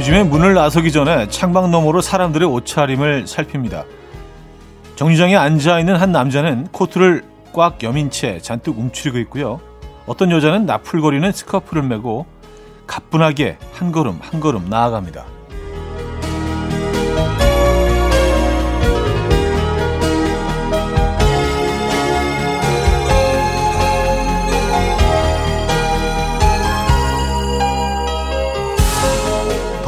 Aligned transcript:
요즘에 0.00 0.22
문을 0.22 0.54
나서기 0.54 0.92
전에 0.92 1.28
창밖 1.28 1.68
너머로 1.68 2.00
사람들의 2.00 2.48
옷차림을 2.48 3.26
살핍니다. 3.26 3.84
정류장에 4.96 5.36
앉아있는 5.36 5.94
한 5.94 6.10
남자는 6.10 6.68
코트를 6.72 7.22
꽉 7.52 7.82
여민 7.82 8.08
채 8.08 8.38
잔뜩 8.38 8.78
움츠리고 8.78 9.18
있고요. 9.18 9.60
어떤 10.06 10.30
여자는 10.30 10.64
나풀거리는 10.64 11.30
스커프를 11.30 11.82
메고 11.82 12.24
가뿐하게 12.86 13.58
한 13.74 13.92
걸음 13.92 14.18
한 14.22 14.40
걸음 14.40 14.70
나아갑니다. 14.70 15.26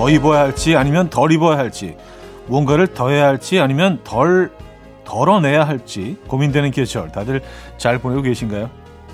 더 0.03 0.11
입어야 0.11 0.41
할지 0.41 0.75
아니면 0.75 1.11
덜 1.11 1.31
입어야 1.31 1.57
할지 1.57 1.97
무언가를 2.49 2.89
더해야 2.89 3.29
할지 3.29 3.61
아니면 3.61 4.01
덜 4.03 4.51
덜어내야 5.05 5.63
할지 5.63 6.17
고민되는 6.27 6.73
계절 6.73 7.13
다들 7.13 7.41
잘 7.79 8.01
보내고 8.01 8.23
계신가요? 8.23 8.69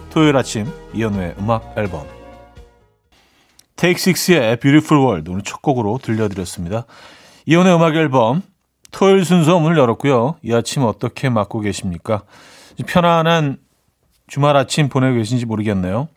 토요일 0.08 0.34
아침 0.38 0.66
이연우의 0.94 1.34
음악 1.40 1.74
앨범 1.76 2.06
Take 3.76 3.96
Six의 3.96 4.60
Beautiful 4.60 5.04
World 5.04 5.30
오늘 5.30 5.42
첫 5.42 5.60
곡으로 5.60 5.98
들려드렸습니다. 6.02 6.86
이연우의 7.44 7.76
음악 7.76 7.94
앨범 7.94 8.40
토요일 8.90 9.26
순서 9.26 9.60
문을 9.60 9.76
열었고요. 9.76 10.36
이 10.42 10.54
아침 10.54 10.84
어떻게 10.84 11.28
맞고 11.28 11.60
계십니까? 11.60 12.22
편안한 12.86 13.58
주말 14.26 14.56
아침 14.56 14.88
보내고 14.88 15.16
계신지 15.16 15.44
모르겠네요. 15.44 16.08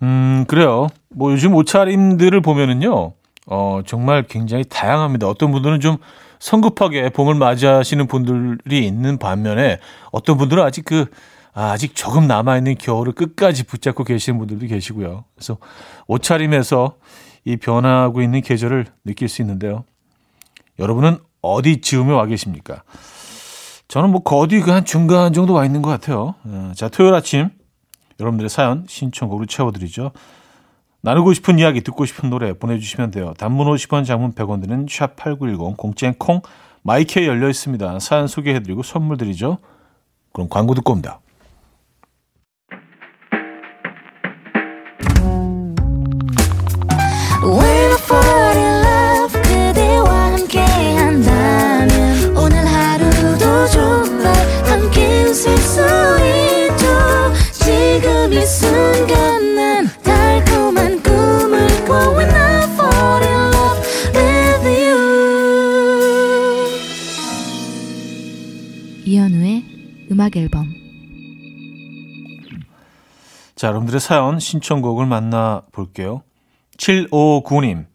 음, 0.00 0.46
그래요. 0.48 0.88
뭐 1.10 1.32
요즘 1.32 1.54
옷차림들을 1.54 2.40
보면은요. 2.40 3.12
어, 3.46 3.80
정말 3.86 4.24
굉장히 4.24 4.64
다양합니다. 4.64 5.28
어떤 5.28 5.52
분들은 5.52 5.80
좀 5.80 5.98
성급하게 6.38 7.10
봄을 7.10 7.34
맞이하시는 7.34 8.06
분들이 8.06 8.86
있는 8.86 9.18
반면에 9.18 9.78
어떤 10.12 10.36
분들은 10.36 10.62
아직 10.62 10.84
그 10.84 11.06
아, 11.56 11.76
직 11.76 11.94
조금 11.94 12.26
남아있는 12.26 12.76
겨울을 12.78 13.12
끝까지 13.12 13.62
붙잡고 13.62 14.02
계시는 14.02 14.38
분들도 14.40 14.66
계시고요. 14.66 15.24
그래서 15.36 15.58
옷차림에서 16.08 16.96
이 17.44 17.56
변하고 17.56 18.22
있는 18.22 18.40
계절을 18.40 18.86
느낄 19.04 19.28
수 19.28 19.40
있는데요. 19.42 19.84
여러분은 20.80 21.18
어디 21.42 21.80
즈음에 21.80 22.12
와 22.12 22.26
계십니까? 22.26 22.82
저는 23.86 24.10
뭐 24.10 24.22
거디 24.22 24.60
그한 24.60 24.84
중간 24.84 25.32
정도 25.32 25.52
와 25.52 25.64
있는 25.64 25.80
것 25.80 25.90
같아요. 25.90 26.34
어, 26.44 26.72
자, 26.74 26.88
토요일 26.88 27.14
아침 27.14 27.50
여러분들의 28.18 28.48
사연 28.48 28.84
신청곡으로 28.88 29.46
채워드리죠. 29.46 30.10
나누고 31.04 31.34
싶은 31.34 31.58
이야기, 31.58 31.82
듣고 31.82 32.06
싶은 32.06 32.30
노래 32.30 32.54
보내주시면 32.54 33.10
돼요. 33.10 33.34
단문 33.36 33.66
50원, 33.66 34.06
장문 34.06 34.32
100원 34.32 34.62
드는 34.62 34.86
샵8910, 34.86 35.76
공짜인 35.76 36.14
콩, 36.14 36.40
마이크에 36.80 37.26
열려 37.26 37.50
있습니다. 37.50 37.98
사연 37.98 38.26
소개해드리고 38.26 38.82
선물 38.82 39.18
드리죠. 39.18 39.58
그럼 40.32 40.48
광고 40.48 40.74
듣고 40.74 40.92
옵니다. 40.92 41.20
음악 70.24 70.36
앨범 70.36 70.72
자, 73.54 73.68
여러분들의 73.68 74.00
사연 74.00 74.40
신청곡을 74.40 75.06
만나 75.06 75.62
볼게요. 75.70 76.22
7595님. 76.78 77.86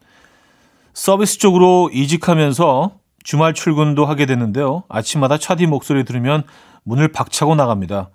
서비스 0.94 1.38
쪽으로 1.40 1.90
이직하면서 1.92 2.98
주말 3.24 3.54
출근도 3.54 4.06
하게 4.06 4.26
됐는데요. 4.26 4.84
아침마다 4.90 5.38
차디 5.38 5.66
목소리 5.66 6.06
들으면 6.06 6.44
문을 6.84 7.12
박차고 7.12 7.56
나갑니다. 7.56 8.10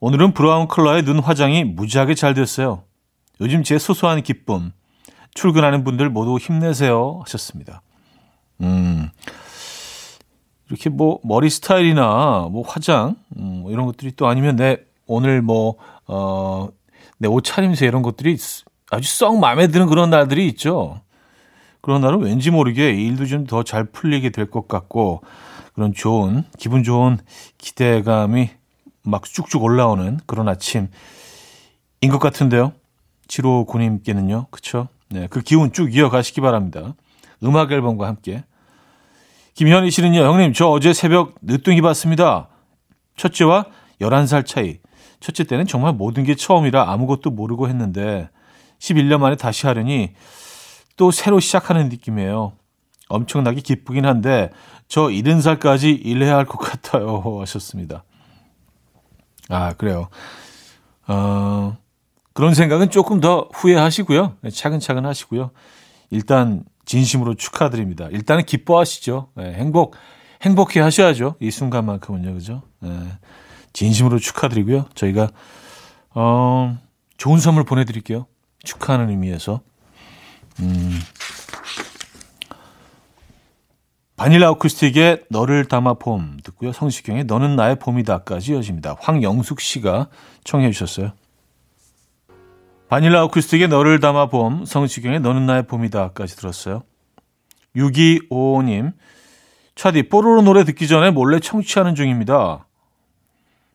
오늘은 0.00 0.32
브라운 0.34 0.66
컬러의 0.68 1.02
눈 1.02 1.18
화장이 1.18 1.64
무지하게 1.64 2.14
잘 2.14 2.34
됐어요. 2.34 2.84
요즘 3.40 3.64
제 3.64 3.78
소소한 3.78 4.22
기쁨. 4.22 4.72
출근하는 5.34 5.84
분들 5.84 6.08
모두 6.08 6.38
힘내세요. 6.38 7.20
하셨습니다. 7.24 7.82
음. 8.62 9.10
이렇게 10.68 10.90
뭐 10.90 11.20
머리 11.24 11.50
스타일이나 11.50 12.48
뭐 12.50 12.62
화장 12.66 13.16
음, 13.36 13.60
뭐 13.62 13.70
이런 13.72 13.86
것들이 13.86 14.12
또 14.16 14.26
아니면 14.28 14.56
내 14.56 14.78
오늘 15.06 15.42
뭐 15.42 15.76
어 16.06 16.70
내 17.20 17.28
옷 17.28 17.42
차림새 17.44 17.86
이런 17.86 18.02
것들이 18.02 18.36
아주 18.90 19.08
썩 19.08 19.38
마음에 19.38 19.66
드는 19.68 19.86
그런 19.88 20.08
날들이 20.10 20.46
있죠. 20.48 21.00
그런 21.80 22.00
날은 22.00 22.20
왠지 22.20 22.50
모르게 22.50 22.90
일도 22.92 23.26
좀 23.26 23.46
더 23.46 23.62
잘 23.64 23.84
풀리게 23.84 24.30
될 24.30 24.46
것 24.50 24.68
같고 24.68 25.22
그런 25.74 25.92
좋은 25.92 26.44
기분 26.58 26.82
좋은 26.84 27.18
기대감이 27.58 28.50
막 29.02 29.24
쭉쭉 29.24 29.62
올라오는 29.62 30.18
그런 30.26 30.48
아침인 30.48 30.88
것 32.10 32.18
같은데요. 32.18 32.72
7호 33.28 33.66
군님께는요. 33.66 34.46
그쵸? 34.50 34.88
네, 35.10 35.26
그 35.28 35.40
기운 35.40 35.72
쭉 35.72 35.94
이어가시기 35.94 36.40
바랍니다. 36.40 36.94
음악 37.42 37.72
앨범과 37.72 38.06
함께 38.06 38.44
김현희 39.58 39.90
씨는요, 39.90 40.20
형님, 40.20 40.52
저 40.52 40.68
어제 40.68 40.92
새벽 40.92 41.34
늦둥이 41.42 41.80
봤습니다. 41.80 42.46
첫째와 43.16 43.64
11살 44.00 44.46
차이. 44.46 44.78
첫째 45.18 45.42
때는 45.42 45.66
정말 45.66 45.94
모든 45.94 46.22
게 46.22 46.36
처음이라 46.36 46.88
아무것도 46.92 47.30
모르고 47.30 47.68
했는데 47.68 48.30
11년 48.78 49.18
만에 49.18 49.34
다시 49.34 49.66
하려니 49.66 50.12
또 50.96 51.10
새로 51.10 51.40
시작하는 51.40 51.88
느낌이에요. 51.88 52.52
엄청나게 53.08 53.60
기쁘긴 53.62 54.06
한데 54.06 54.50
저 54.86 55.08
70살까지 55.08 56.06
일해야 56.06 56.36
할 56.36 56.44
것 56.46 56.58
같아요. 56.58 57.20
하셨습니다. 57.42 58.04
아, 59.48 59.72
그래요. 59.72 60.08
어, 61.08 61.76
그런 62.32 62.54
생각은 62.54 62.90
조금 62.90 63.18
더 63.20 63.48
후회하시고요. 63.54 64.36
차근차근 64.54 65.04
하시고요. 65.04 65.50
일단 66.10 66.62
진심으로 66.88 67.34
축하드립니다. 67.34 68.08
일단은 68.10 68.44
기뻐하시죠. 68.44 69.28
네, 69.34 69.52
행복, 69.52 69.94
행복해 70.40 70.80
하셔야죠. 70.80 71.36
이 71.38 71.50
순간만큼은요. 71.50 72.32
그죠? 72.32 72.62
네, 72.80 72.90
진심으로 73.74 74.18
축하드리고요. 74.18 74.86
저희가, 74.94 75.28
어, 76.14 76.78
좋은 77.18 77.40
선물 77.40 77.64
보내드릴게요. 77.64 78.26
축하하는 78.64 79.10
의미에서. 79.10 79.60
음, 80.60 80.98
바닐라 84.16 84.50
어쿠스틱의 84.50 85.24
너를 85.28 85.66
담아 85.66 85.94
봄 85.94 86.38
듣고요. 86.42 86.72
성시경의 86.72 87.24
너는 87.24 87.54
나의 87.54 87.78
봄이다까지 87.78 88.52
이어집니다. 88.52 88.96
황영숙 88.98 89.60
씨가 89.60 90.08
청해 90.42 90.72
주셨어요. 90.72 91.12
바닐라 92.88 93.22
어쿠스틱의 93.24 93.68
너를 93.68 94.00
담아 94.00 94.28
봄, 94.28 94.64
성시경의 94.64 95.20
너는 95.20 95.44
나의 95.44 95.66
봄이다까지 95.66 96.36
들었어요. 96.36 96.82
6255님, 97.76 98.92
차디, 99.74 100.08
뽀로로 100.08 100.42
노래 100.42 100.64
듣기 100.64 100.88
전에 100.88 101.10
몰래 101.10 101.38
청취하는 101.38 101.94
중입니다. 101.94 102.66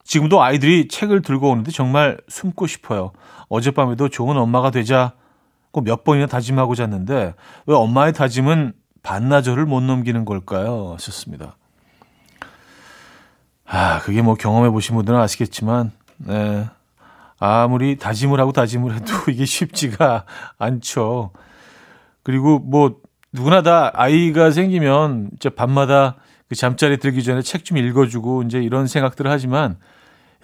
지금도 0.03 0.41
아이들이 0.41 0.87
책을 0.87 1.21
들고 1.21 1.49
오는데 1.49 1.71
정말 1.71 2.17
숨고 2.27 2.67
싶어요. 2.67 3.11
어젯밤에도 3.47 4.09
좋은 4.09 4.35
엄마가 4.37 4.69
되자고 4.69 5.81
몇 5.83 6.03
번이나 6.03 6.27
다짐하고 6.27 6.75
잤는데 6.75 7.33
왜 7.65 7.75
엄마의 7.75 8.13
다짐은 8.13 8.73
반나절을 9.01 9.65
못 9.65 9.81
넘기는 9.81 10.25
걸까요? 10.25 10.93
하셨습니다. 10.93 11.55
아, 13.65 13.99
그게 13.99 14.21
뭐 14.21 14.35
경험해 14.35 14.69
보신 14.71 14.95
분들은 14.95 15.17
아시겠지만, 15.19 15.91
네. 16.17 16.67
아무리 17.39 17.97
다짐을 17.97 18.39
하고 18.39 18.51
다짐을 18.51 18.95
해도 18.95 19.13
이게 19.29 19.45
쉽지가 19.45 20.25
않죠. 20.57 21.31
그리고 22.23 22.59
뭐 22.59 23.01
누구나 23.33 23.61
다 23.63 23.91
아이가 23.93 24.51
생기면 24.51 25.31
이제 25.35 25.49
밤마다 25.49 26.15
그 26.47 26.55
잠자리 26.55 26.97
들기 26.97 27.23
전에 27.23 27.41
책 27.41 27.63
좀 27.63 27.77
읽어주고 27.77 28.43
이제 28.43 28.59
이런 28.61 28.87
생각들을 28.87 29.29
하지만 29.29 29.77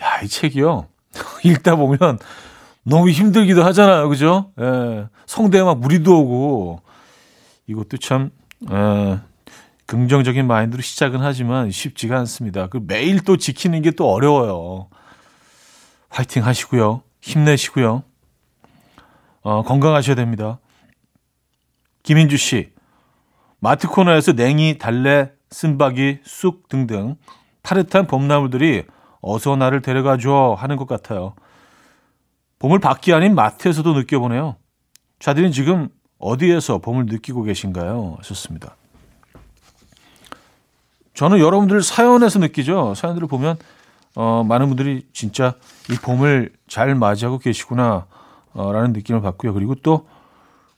야, 0.01 0.21
이 0.23 0.27
책이요. 0.27 0.87
읽다 1.43 1.75
보면 1.75 2.17
너무 2.83 3.09
힘들기도 3.09 3.63
하잖아요. 3.65 4.09
그죠? 4.09 4.51
예. 4.59 5.07
성대에 5.27 5.61
막 5.63 5.79
무리도 5.79 6.19
오고 6.19 6.81
이것도 7.67 7.97
참, 7.97 8.31
예. 8.71 9.19
긍정적인 9.85 10.47
마인드로 10.47 10.81
시작은 10.81 11.19
하지만 11.21 11.69
쉽지가 11.71 12.17
않습니다. 12.19 12.67
그 12.67 12.79
매일 12.85 13.19
또 13.23 13.37
지키는 13.37 13.81
게 13.81 13.91
또 13.91 14.09
어려워요. 14.11 14.87
화이팅 16.09 16.45
하시고요. 16.45 17.01
힘내시고요. 17.21 18.03
어, 19.41 19.63
건강하셔야 19.63 20.15
됩니다. 20.15 20.59
김인주 22.03 22.37
씨, 22.37 22.71
마트 23.59 23.87
코너에서 23.87 24.33
냉이, 24.33 24.77
달래, 24.77 25.31
쓴바기, 25.51 26.19
쑥 26.23 26.69
등등 26.69 27.15
파릇한 27.63 28.07
봄나물들이 28.07 28.83
어서 29.21 29.55
나를 29.55 29.81
데려가줘 29.81 30.55
하는 30.57 30.77
것 30.77 30.87
같아요. 30.87 31.33
봄을 32.59 32.79
밖이 32.79 33.13
아닌 33.13 33.35
마트에서도 33.35 33.93
느껴보네요. 33.93 34.55
자들은 35.19 35.51
지금 35.51 35.89
어디에서 36.19 36.79
봄을 36.79 37.05
느끼고 37.05 37.43
계신가요? 37.43 38.15
하셨습니다. 38.19 38.75
저는 41.13 41.39
여러분들 41.39 41.81
사연에서 41.83 42.39
느끼죠. 42.39 42.93
사연들을 42.95 43.27
보면 43.27 43.57
어, 44.15 44.43
많은 44.47 44.67
분들이 44.67 45.05
진짜 45.13 45.53
이 45.91 45.95
봄을 45.95 46.53
잘 46.67 46.95
맞이하고 46.95 47.39
계시구나 47.39 48.05
어, 48.53 48.71
라는 48.71 48.93
느낌을 48.93 49.21
받고요. 49.21 49.53
그리고 49.53 49.75
또 49.75 50.07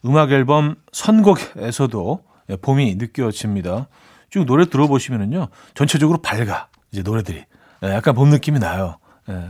음악 0.04 0.32
앨범 0.32 0.76
선곡에서도 0.92 2.24
예, 2.24 2.31
봄이 2.62 2.96
느껴집니다. 2.96 3.88
쭉 4.30 4.46
노래 4.46 4.66
들어보시면은요. 4.66 5.48
전체적으로 5.74 6.22
밝아. 6.22 6.70
이제 6.92 7.02
노래들이. 7.02 7.46
예, 7.84 7.88
약간 7.88 8.16
봄 8.16 8.30
느낌이 8.30 8.60
나요. 8.60 8.98
예, 9.30 9.50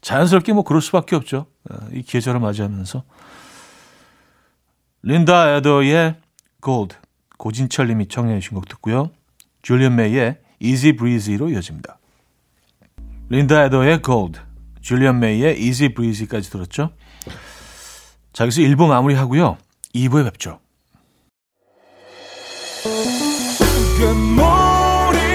자연스럽게 0.00 0.52
뭐 0.52 0.64
그럴 0.64 0.80
수밖에 0.82 1.16
없죠. 1.16 1.46
이 1.92 2.02
계절을 2.02 2.40
맞이하면서. 2.40 3.04
린다 5.02 5.56
에더의 5.56 6.16
Gold 6.62 6.96
고진철 7.36 7.88
님이 7.88 8.08
청해 8.08 8.40
주신 8.40 8.54
곡 8.54 8.68
듣고요. 8.68 9.10
줄리언 9.62 9.96
메이의 9.96 10.38
Easy 10.60 10.96
Breezy로 10.96 11.50
이어집니다. 11.50 11.98
린다 13.28 13.64
에더의 13.64 14.02
Gold, 14.02 14.40
줄리언 14.80 15.18
메이의 15.18 15.60
Easy 15.60 15.94
Breezy까지 15.94 16.50
들었죠. 16.50 16.92
자, 18.32 18.44
여기서 18.44 18.62
1부 18.62 18.88
마무리하고요. 18.88 19.58
2부에 19.94 20.24
뵙죠. 20.24 20.60
금모리같이 24.04 25.30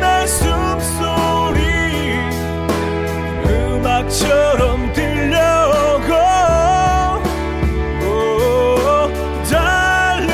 날 0.00 0.26
숨소리 0.26 1.60
음악처럼 3.44 4.90
들려오고 4.94 6.14
오, 8.06 8.08
달리 9.50 10.32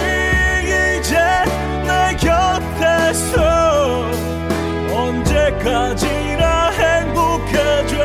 이제 1.01 1.19
내 1.85 2.15
곁에서 2.17 3.35
언제까지나 4.95 6.71
행복해져. 6.71 7.99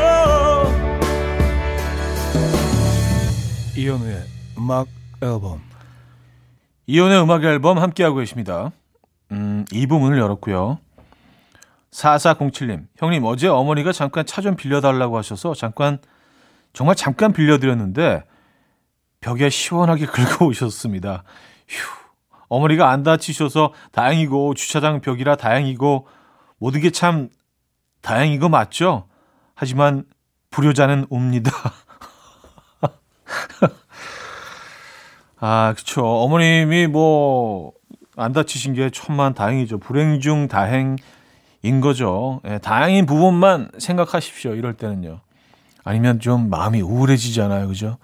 음악 4.58 4.88
앨범 5.22 5.60
이혼의 6.86 7.20
음악 7.22 7.44
앨범 7.44 7.78
함께하고 7.78 8.16
계십니다. 8.16 8.70
음, 9.32 9.64
이 9.72 9.86
부문을 9.86 10.18
열었고요. 10.18 10.78
4407님, 11.90 12.86
형님, 12.96 13.24
어제 13.24 13.48
어머니가 13.48 13.92
잠깐 13.92 14.26
차 14.26 14.42
좀 14.42 14.54
빌려달라고 14.56 15.16
하셔서 15.16 15.54
잠깐, 15.54 15.98
정말 16.72 16.94
잠깐 16.94 17.32
빌려드렸는데, 17.32 18.22
벽에 19.20 19.48
시원하게 19.48 20.06
긁어 20.06 20.44
오셨습니다. 20.46 21.24
휴, 21.68 21.88
어머니가 22.48 22.90
안 22.90 23.02
다치셔서 23.02 23.72
다행이고, 23.92 24.54
주차장 24.54 25.00
벽이라 25.00 25.36
다행이고, 25.36 26.06
모든 26.58 26.80
게 26.80 26.90
참 26.90 27.30
다행인 28.02 28.38
거 28.38 28.48
맞죠? 28.48 29.08
하지만, 29.54 30.04
불효자는 30.50 31.06
옵니다. 31.10 31.50
아, 35.38 35.74
그쵸. 35.76 36.04
어머님이 36.04 36.86
뭐, 36.86 37.72
안 38.16 38.32
다치신 38.32 38.74
게 38.74 38.90
천만 38.90 39.34
다행이죠. 39.34 39.78
불행 39.78 40.20
중 40.20 40.48
다행인 40.48 40.96
거죠. 41.82 42.40
예, 42.46 42.58
다행인 42.58 43.04
부분만 43.06 43.70
생각하십시오. 43.78 44.54
이럴 44.54 44.74
때는요. 44.74 45.20
아니면 45.84 46.20
좀 46.20 46.48
마음이 46.48 46.80
우울해지잖아요. 46.80 47.68
그죠? 47.68 47.98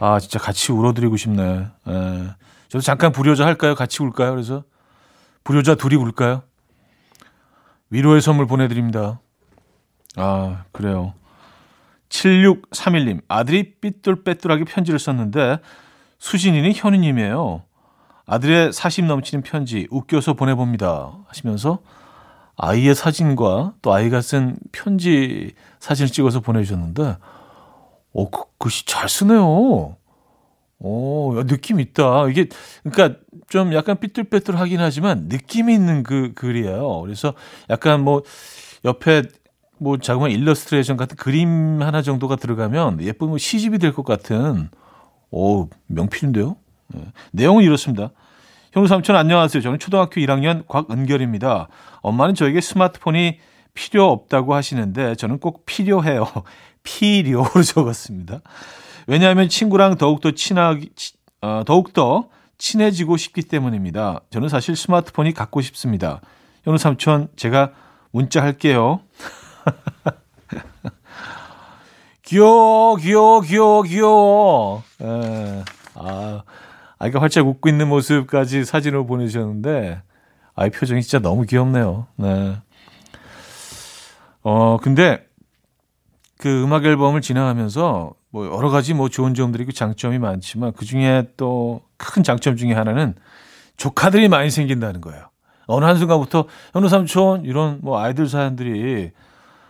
아, 0.00 0.18
진짜 0.18 0.38
같이 0.38 0.72
울어드리고 0.72 1.16
싶네. 1.16 1.66
예. 1.88 2.28
저도 2.68 2.82
잠깐 2.82 3.12
불효자 3.12 3.46
할까요? 3.46 3.74
같이 3.74 4.02
울까요? 4.02 4.30
그래서 4.30 4.64
불효자 5.44 5.76
둘이 5.76 5.96
울까요? 5.96 6.42
위로의 7.90 8.20
선물 8.20 8.46
보내드립니다. 8.46 9.20
아, 10.16 10.64
그래요. 10.72 11.14
7631님, 12.08 13.20
아들이 13.28 13.74
삐뚤빼뚤하게 13.80 14.64
편지를 14.64 14.98
썼는데, 14.98 15.58
수진이는 16.18 16.72
현우님이에요. 16.74 17.62
아들의 18.26 18.72
사심 18.72 19.06
넘치는 19.06 19.42
편지 19.42 19.86
웃겨서 19.90 20.34
보내봅니다. 20.34 21.18
하시면서 21.26 21.78
아이의 22.56 22.94
사진과 22.94 23.74
또 23.82 23.94
아이가 23.94 24.20
쓴 24.20 24.56
편지 24.72 25.54
사진을 25.80 26.10
찍어서 26.10 26.40
보내주셨는데, 26.40 27.16
어, 28.12 28.30
그, 28.30 28.42
글씨 28.58 28.84
잘 28.84 29.08
쓰네요. 29.08 29.96
오, 30.80 31.38
야, 31.38 31.44
느낌 31.44 31.80
있다. 31.80 32.28
이게, 32.28 32.48
그러니까 32.84 33.18
좀 33.48 33.72
약간 33.72 33.98
삐뚤빼뚤 33.98 34.56
하긴 34.56 34.80
하지만 34.80 35.26
느낌이 35.28 35.72
있는 35.72 36.02
그 36.02 36.32
글이에요. 36.34 37.00
그래서 37.00 37.34
약간 37.70 38.02
뭐 38.04 38.22
옆에 38.84 39.22
뭐 39.78 39.96
자그마한 39.98 40.32
일러스트레이션 40.32 40.96
같은 40.96 41.16
그림 41.16 41.80
하나 41.82 42.02
정도가 42.02 42.36
들어가면 42.36 43.02
예쁜 43.02 43.28
뭐 43.28 43.38
시집이 43.38 43.78
될 43.78 43.92
것 43.92 44.04
같은 44.04 44.68
오 45.30 45.68
명필인데요. 45.86 46.56
네. 46.88 47.02
내용은 47.32 47.64
이렇습니다. 47.64 48.10
형우 48.72 48.86
삼촌 48.86 49.16
안녕하세요. 49.16 49.62
저는 49.62 49.78
초등학교 49.78 50.20
1학년 50.20 50.66
곽은결입니다. 50.66 51.68
엄마는 52.00 52.34
저에게 52.34 52.60
스마트폰이 52.60 53.38
필요 53.74 54.10
없다고 54.10 54.54
하시는데 54.54 55.14
저는 55.14 55.38
꼭 55.38 55.64
필요해요. 55.66 56.26
필요로 56.82 57.62
적었습니다. 57.62 58.40
왜냐하면 59.06 59.48
친구랑 59.48 59.96
더욱더 59.96 60.32
친하기 60.32 60.90
어, 61.42 61.62
더욱더 61.66 62.28
친해지고 62.56 63.16
싶기 63.16 63.42
때문입니다. 63.42 64.20
저는 64.30 64.48
사실 64.48 64.74
스마트폰이 64.76 65.32
갖고 65.32 65.60
싶습니다. 65.60 66.20
현우 66.64 66.76
삼촌 66.76 67.28
제가 67.36 67.72
문자 68.10 68.42
할게요. 68.42 69.00
귀여워, 72.28 72.96
귀여워, 72.96 73.40
귀여워, 73.40 73.82
귀여워. 73.82 74.82
에, 75.00 75.64
아, 75.94 76.42
아이가 76.98 77.22
활짝 77.22 77.46
웃고 77.46 77.70
있는 77.70 77.88
모습까지 77.88 78.64
사진으로 78.66 79.06
보내주셨는데, 79.06 80.02
아이 80.54 80.68
표정이 80.68 81.02
진짜 81.02 81.20
너무 81.20 81.44
귀엽네요. 81.44 82.06
네. 82.16 82.56
어, 84.42 84.76
근데, 84.76 85.26
그 86.36 86.62
음악 86.62 86.84
앨범을 86.84 87.22
진행하면서, 87.22 88.12
뭐, 88.30 88.46
여러 88.46 88.68
가지 88.68 88.92
뭐 88.92 89.08
좋은 89.08 89.32
점들이 89.32 89.64
고 89.64 89.72
장점이 89.72 90.18
많지만, 90.18 90.74
그 90.74 90.84
중에 90.84 91.28
또 91.36 91.88
큰 91.96 92.22
장점 92.22 92.56
중에 92.56 92.72
하나는 92.72 93.14
조카들이 93.76 94.28
많이 94.28 94.50
생긴다는 94.50 95.00
거예요. 95.00 95.30
어느 95.66 95.84
한순간부터, 95.84 96.46
현우 96.72 96.88
삼촌, 96.88 97.44
이런 97.44 97.78
뭐 97.82 97.98
아이들 97.98 98.28
사연들이 98.28 99.10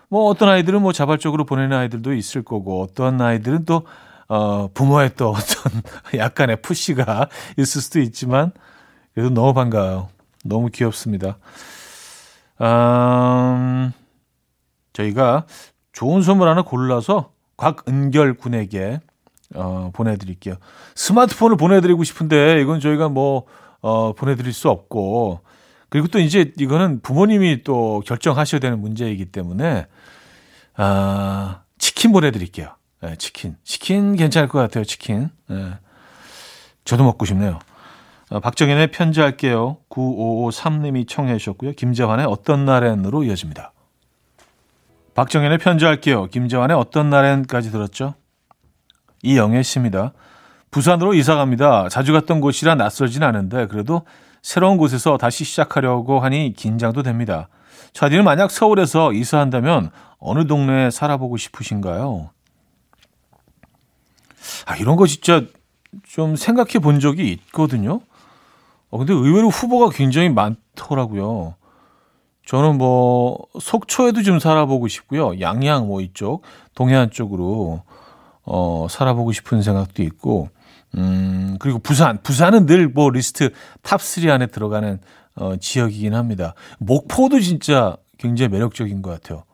뭐 0.08 0.24
어떤 0.28 0.48
아이들은 0.48 0.82
뭐 0.82 0.92
자발적으로 0.92 1.44
보내는 1.44 1.76
아이들도 1.76 2.14
있을 2.14 2.42
거고 2.42 2.82
어떤 2.82 3.20
아이들은 3.20 3.64
또 3.64 3.82
어, 4.28 4.68
부모의 4.72 5.12
또 5.16 5.30
어떤 5.32 5.82
약간의 6.14 6.62
푸시가 6.62 7.28
있을 7.56 7.80
수도 7.80 8.00
있지만 8.00 8.52
그래도 9.14 9.30
너무 9.30 9.54
반가워요. 9.54 10.08
너무 10.44 10.68
귀엽습니다. 10.68 11.38
음, 12.60 13.92
저희가 14.92 15.46
좋은 15.92 16.22
선물 16.22 16.48
하나 16.48 16.62
골라서 16.62 17.32
곽은결 17.56 18.34
군에게 18.34 19.00
어, 19.54 19.90
보내드릴게요. 19.92 20.56
스마트폰을 20.94 21.56
보내드리고 21.56 22.04
싶은데 22.04 22.60
이건 22.60 22.80
저희가 22.80 23.08
뭐 23.08 23.44
어, 23.80 24.12
보내드릴 24.12 24.52
수 24.52 24.68
없고 24.68 25.40
그리고 25.88 26.08
또 26.08 26.18
이제 26.18 26.52
이거는 26.58 27.00
부모님이 27.00 27.62
또 27.64 28.02
결정하셔야 28.04 28.60
되는 28.60 28.78
문제이기 28.80 29.26
때문에 29.26 29.86
아, 30.78 31.62
치킨 31.76 32.12
보내드릴게요. 32.12 32.74
네, 33.02 33.16
치킨. 33.16 33.56
치킨 33.64 34.16
괜찮을 34.16 34.48
것 34.48 34.58
같아요, 34.60 34.84
치킨. 34.84 35.28
네. 35.48 35.72
저도 36.84 37.04
먹고 37.04 37.24
싶네요. 37.26 37.58
어, 38.30 38.40
박정현의 38.40 38.92
편지할게요. 38.92 39.78
9553님이 39.90 41.08
청해 41.08 41.36
주셨고요. 41.38 41.72
김재환의 41.72 42.26
어떤 42.26 42.64
날엔으로 42.64 43.24
이어집니다. 43.24 43.72
박정현의 45.14 45.58
편지할게요. 45.58 46.26
김재환의 46.26 46.76
어떤 46.76 47.10
날엔까지 47.10 47.72
들었죠. 47.72 48.14
이영애 49.22 49.64
씨입니다. 49.64 50.12
부산으로 50.70 51.14
이사 51.14 51.34
갑니다. 51.34 51.88
자주 51.88 52.12
갔던 52.12 52.40
곳이라 52.40 52.76
낯설진 52.76 53.24
않은데 53.24 53.66
그래도 53.66 54.02
새로운 54.42 54.76
곳에서 54.76 55.18
다시 55.18 55.44
시작하려고 55.44 56.20
하니 56.20 56.52
긴장도 56.56 57.02
됩니다. 57.02 57.48
차디는 57.92 58.24
만약 58.24 58.50
서울에서 58.50 59.12
이사한다면 59.12 59.90
어느 60.18 60.46
동네에 60.46 60.90
살아보고 60.90 61.36
싶으신가요? 61.36 62.30
아, 64.66 64.76
이런 64.76 64.96
거 64.96 65.06
진짜 65.06 65.42
좀 66.02 66.36
생각해 66.36 66.78
본 66.80 67.00
적이 67.00 67.30
있거든요. 67.32 68.00
어, 68.90 68.98
근데 68.98 69.12
의외로 69.12 69.48
후보가 69.48 69.90
굉장히 69.90 70.28
많더라고요. 70.28 71.54
저는 72.46 72.78
뭐 72.78 73.38
속초에도 73.60 74.22
좀 74.22 74.38
살아보고 74.38 74.88
싶고요. 74.88 75.38
양양 75.38 75.86
뭐 75.86 76.00
이쪽 76.00 76.42
동해안 76.74 77.10
쪽으로 77.10 77.82
어 78.44 78.86
살아보고 78.88 79.32
싶은 79.32 79.60
생각도 79.60 80.02
있고 80.02 80.48
음 80.96 81.56
그리고 81.58 81.78
부산 81.78 82.18
부산은 82.22 82.66
늘 82.66 82.88
뭐 82.88 83.10
리스트 83.10 83.50
top3 83.82 84.30
안에 84.30 84.46
들어가는 84.46 85.00
어 85.36 85.56
지역이긴 85.56 86.14
합니다. 86.14 86.54
목포도 86.78 87.40
진짜 87.40 87.96
굉장히 88.18 88.48
매력적인 88.50 89.02
것 89.02 89.10
같아요. 89.10 89.44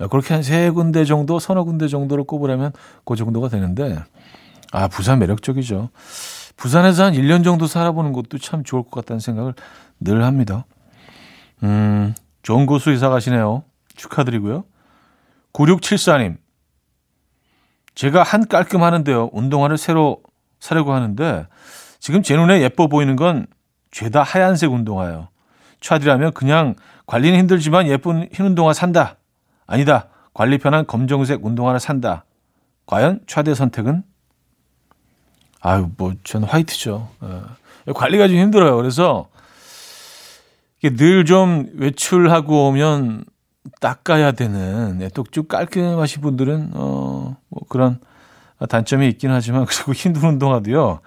예, 0.00 0.06
그렇게 0.08 0.34
한 0.34 0.42
세 0.42 0.68
군데 0.70 1.04
정도, 1.06 1.38
서너 1.38 1.64
군데 1.64 1.88
정도로 1.88 2.24
꼽으려면 2.24 2.72
그 3.06 3.16
정도가 3.16 3.48
되는데, 3.48 3.98
아, 4.72 4.88
부산 4.88 5.18
매력적이죠. 5.20 5.88
부산에서 6.58 7.04
한 7.04 7.14
1년 7.14 7.42
정도 7.44 7.66
살아보는 7.66 8.12
것도 8.12 8.36
참 8.38 8.62
좋을 8.62 8.82
것 8.82 8.90
같다는 8.90 9.20
생각을 9.20 9.54
늘 10.00 10.22
합니다. 10.22 10.66
음, 11.62 12.14
좋은 12.42 12.66
곳으로 12.66 12.94
이사 12.94 13.08
가시네요. 13.08 13.62
축하드리고요. 13.96 14.64
9674님. 15.54 16.36
제가 17.94 18.22
한 18.22 18.46
깔끔 18.46 18.82
하는데요. 18.82 19.30
운동화를 19.32 19.78
새로 19.78 20.18
사려고 20.60 20.92
하는데, 20.92 21.46
지금 22.00 22.22
제 22.22 22.36
눈에 22.36 22.60
예뻐 22.62 22.86
보이는 22.86 23.16
건 23.16 23.46
죄다 23.90 24.22
하얀색 24.22 24.72
운동화예요. 24.72 25.28
차디라면 25.80 26.32
그냥 26.32 26.74
관리는 27.06 27.38
힘들지만 27.38 27.86
예쁜 27.86 28.28
흰 28.32 28.46
운동화 28.46 28.72
산다. 28.72 29.16
아니다. 29.66 30.08
관리 30.34 30.58
편한 30.58 30.86
검정색 30.86 31.44
운동화를 31.44 31.80
산다. 31.80 32.24
과연 32.86 33.20
최대 33.26 33.54
선택은? 33.54 34.02
아유, 35.60 35.88
뭐, 35.96 36.12
저는 36.24 36.46
화이트죠. 36.48 37.08
예. 37.24 37.92
관리가 37.92 38.28
좀 38.28 38.36
힘들어요. 38.36 38.76
그래서, 38.76 39.28
늘 40.82 41.24
좀 41.24 41.66
외출하고 41.74 42.68
오면 42.68 43.24
닦아야 43.80 44.32
되는, 44.32 44.98
예, 45.00 45.08
또쭉 45.08 45.48
깔끔하신 45.48 46.22
분들은, 46.22 46.70
어, 46.74 47.36
뭐 47.48 47.62
그런 47.68 47.98
단점이 48.68 49.08
있긴 49.08 49.30
하지만, 49.30 49.66
그리고 49.68 49.92
힘든 49.92 50.22
운동화도요. 50.28 51.00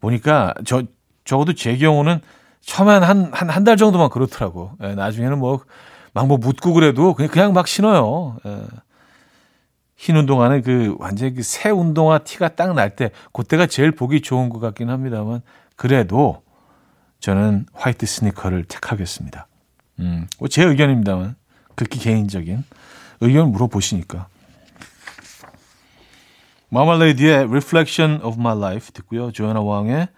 보니까, 0.00 0.54
저, 0.64 0.82
적어도 1.24 1.52
제 1.52 1.76
경우는 1.76 2.20
처음엔 2.62 3.02
한, 3.02 3.30
한, 3.32 3.50
한 3.50 3.64
달 3.64 3.76
정도만 3.76 4.08
그렇더라고. 4.10 4.72
예, 4.82 4.94
나중에는 4.94 5.38
뭐, 5.38 5.60
막뭐 6.14 6.38
묻고 6.38 6.72
그래도 6.72 7.14
그냥, 7.14 7.30
그냥 7.30 7.52
막 7.52 7.68
신어요. 7.68 8.38
예. 8.46 8.62
흰 9.96 10.16
운동화는 10.16 10.62
그 10.62 10.96
완전히 11.00 11.34
그 11.34 11.42
새 11.42 11.70
운동화 11.70 12.18
티가 12.18 12.50
딱 12.54 12.72
날 12.74 12.94
때, 12.96 13.10
그때가 13.32 13.66
제일 13.66 13.90
보기 13.90 14.22
좋은 14.22 14.48
것 14.48 14.60
같긴 14.60 14.90
합니다만, 14.90 15.42
그래도 15.76 16.42
저는 17.20 17.66
화이트 17.72 18.06
스니커를 18.06 18.64
택하겠습니다. 18.64 19.46
음, 20.00 20.28
뭐제 20.38 20.62
의견입니다만, 20.64 21.34
극히 21.74 21.98
개인적인 21.98 22.64
의견 23.20 23.50
물어보시니까. 23.50 24.28
마말레이디의 26.70 27.34
Reflection 27.48 28.20
of 28.22 28.38
My 28.38 28.56
Life 28.56 28.90
듣고요. 28.92 29.32
조연아 29.32 29.60
왕의 29.60 30.08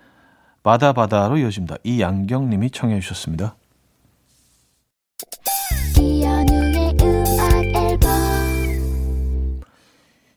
바다 0.62 0.92
바다로 0.92 1.38
이어집니다. 1.38 1.76
이양경 1.85 2.50
님이 2.50 2.71
청해 2.71 3.00
주셨습니다. 3.00 3.57
이현우의 5.99 6.97
음악 7.02 7.64
앨범 7.64 8.11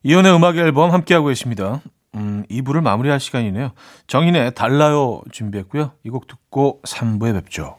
이연의 0.04 0.36
음악 0.36 0.58
앨범 0.58 0.92
함께하고 0.92 1.28
계십니다. 1.28 1.82
음, 2.16 2.44
2부를 2.50 2.82
마무리할 2.82 3.20
시간이네요. 3.20 3.72
정인의 4.08 4.54
달라요 4.54 5.22
준비했고요. 5.32 5.94
이 6.06 6.10
곡 6.10 6.28
듣고 6.28 6.80
3부에 6.86 7.34
뵙죠. 7.34 7.78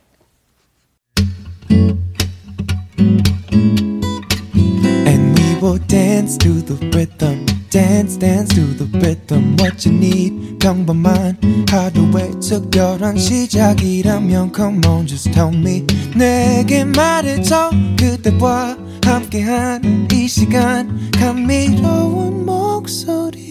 And 5.07 5.39
we 5.39 5.55
will 5.63 5.79
dance 5.87 6.37
to 6.39 6.61
the 6.65 6.77
rhythm. 6.91 7.47
Dance, 7.75 8.17
dance 8.17 8.55
to 8.55 8.61
the 8.77 8.87
rhythm. 9.01 9.57
What 9.59 9.85
you 9.85 9.99
need, 9.99 10.59
평범한 10.61 11.37
하루의 11.69 12.39
특별한 12.39 13.19
시작이라면 13.19 14.53
Come 14.55 14.81
on, 14.87 15.09
just 15.09 15.33
tell 15.33 15.53
me. 15.53 15.85
내게 16.17 16.85
말해줘. 16.85 17.71
그대와 17.99 18.79
함께한 19.05 20.07
이 20.13 20.29
시간. 20.29 21.11
감미로운 21.11 22.47
목소리. 22.47 23.43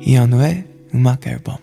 이현우의 0.00 0.64
음악 0.94 1.26
앨범. 1.26 1.56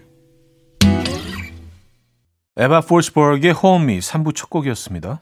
에바 2.57 2.81
폴스버그의 2.81 3.55
Home 3.63 3.93
Me 3.93 3.99
3부 3.99 4.35
첫 4.35 4.49
곡이었습니다. 4.49 5.21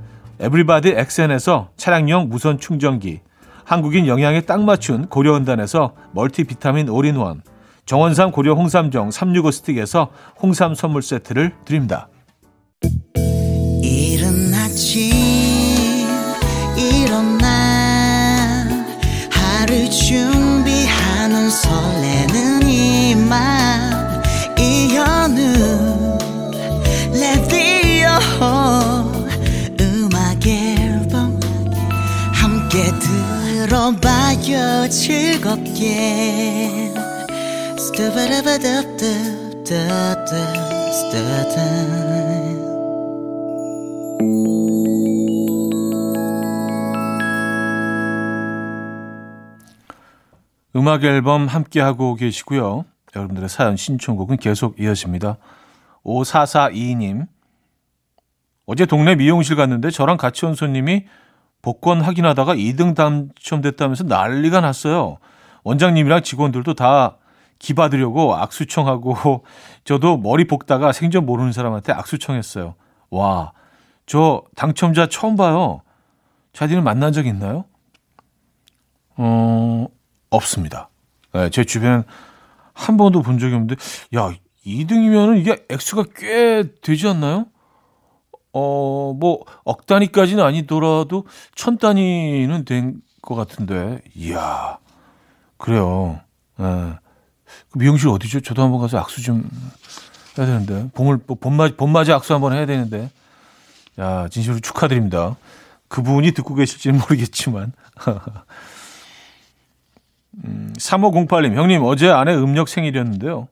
에브리바디 0.41 0.95
엑센에서 0.97 1.69
차량용 1.77 2.27
무선 2.29 2.59
충전기, 2.59 3.19
한국인 3.63 4.07
영양에 4.07 4.41
딱 4.41 4.63
맞춘 4.63 5.07
고려은단에서 5.07 5.93
멀티 6.13 6.45
비타민 6.45 6.89
올인원, 6.89 7.43
정원삼 7.85 8.31
고려 8.31 8.55
홍삼정 8.55 9.11
365 9.11 9.51
스틱에서 9.51 10.09
홍삼 10.41 10.73
선물 10.73 11.03
세트를 11.03 11.53
드립니다. 11.63 12.09
이른 13.83 14.51
아침 14.55 15.11
일어나 16.75 17.47
하루 19.29 19.89
준비하는 19.91 21.49
설레는 21.51 22.67
이맘 22.67 23.60
봐요 33.99 34.87
즐겁게 34.89 36.93
스타바라바답답답답 37.77 40.27
스타타임 40.93 42.61
음악 50.75 51.03
앨범 51.03 51.47
함께하고 51.47 52.15
계시고요. 52.15 52.85
여러분들의 53.15 53.49
사연 53.49 53.75
신청곡은 53.75 54.37
계속 54.37 54.79
이어집니다. 54.79 55.37
5442님 56.05 57.27
어제 58.65 58.85
동네 58.85 59.15
미용실 59.15 59.57
갔는데 59.57 59.91
저랑 59.91 60.15
같이 60.17 60.45
온 60.45 60.55
손님이 60.55 61.05
복권 61.61 62.01
확인하다가 62.01 62.55
2등 62.55 62.95
당첨됐다면서 62.95 64.05
난리가 64.05 64.61
났어요. 64.61 65.17
원장님이랑 65.63 66.23
직원들도 66.23 66.73
다 66.73 67.17
기받으려고 67.59 68.35
악수청하고 68.35 69.45
저도 69.85 70.17
머리 70.17 70.45
볶다가 70.47 70.91
생전 70.91 71.25
모르는 71.25 71.51
사람한테 71.51 71.93
악수청했어요. 71.93 72.75
와, 73.11 73.53
저 74.05 74.43
당첨자 74.55 75.07
처음 75.07 75.35
봐요. 75.35 75.81
자디는 76.53 76.83
만난 76.83 77.13
적 77.13 77.27
있나요? 77.27 77.65
어, 79.15 79.85
없습니다. 80.29 80.89
네, 81.33 81.49
제 81.49 81.63
주변 81.63 82.03
한 82.73 82.97
번도 82.97 83.21
본 83.21 83.37
적이 83.37 83.55
없는데, 83.55 83.75
야, 84.15 84.33
2등이면은 84.65 85.39
이게 85.39 85.63
액수가 85.69 86.05
꽤 86.15 86.63
되지 86.81 87.07
않나요? 87.07 87.45
어, 88.53 89.13
뭐, 89.17 89.43
억 89.63 89.85
단위까지는 89.85 90.43
아니더라도 90.43 91.25
천 91.55 91.77
단위는 91.77 92.65
된 92.65 93.01
것 93.21 93.35
같은데, 93.35 94.01
이야, 94.15 94.77
그래요. 95.57 96.19
예. 96.59 96.63
그 97.69 97.77
미용실 97.77 98.09
어디죠? 98.09 98.41
저도 98.41 98.63
한번 98.63 98.81
가서 98.81 98.97
악수 98.97 99.21
좀 99.21 99.47
해야 100.37 100.45
되는데, 100.47 100.89
봄을, 100.93 101.19
뭐 101.27 101.37
봄맞이, 101.39 101.75
봄맞이 101.75 102.11
악수 102.11 102.33
한번 102.33 102.53
해야 102.53 102.65
되는데, 102.65 103.11
야, 103.99 104.27
진심으로 104.29 104.59
축하드립니다. 104.61 105.37
그분이 105.87 106.31
듣고 106.31 106.55
계실지는 106.55 106.99
모르겠지만. 106.99 107.73
음, 110.45 110.73
3508님, 110.77 111.55
형님, 111.55 111.83
어제 111.83 112.09
아내 112.09 112.33
음력 112.33 112.69
생일이었는데요. 112.69 113.49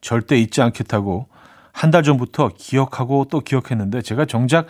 절대 0.00 0.36
잊지 0.36 0.60
않겠다고 0.60 1.28
한 1.72 1.90
달 1.90 2.02
전부터 2.02 2.50
기억하고 2.56 3.26
또 3.30 3.40
기억했는데 3.40 4.02
제가 4.02 4.24
정작 4.26 4.66